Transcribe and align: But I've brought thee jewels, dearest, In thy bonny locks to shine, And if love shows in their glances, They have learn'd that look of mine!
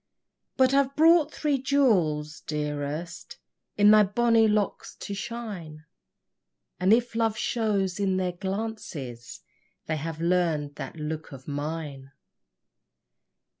But 0.57 0.73
I've 0.73 0.95
brought 0.95 1.43
thee 1.43 1.59
jewels, 1.61 2.41
dearest, 2.47 3.37
In 3.77 3.91
thy 3.91 4.01
bonny 4.01 4.47
locks 4.47 4.95
to 4.95 5.13
shine, 5.13 5.85
And 6.79 6.91
if 6.91 7.13
love 7.13 7.37
shows 7.37 7.99
in 7.99 8.17
their 8.17 8.31
glances, 8.31 9.41
They 9.85 9.97
have 9.97 10.19
learn'd 10.19 10.73
that 10.77 10.95
look 10.95 11.31
of 11.31 11.47
mine! 11.47 12.11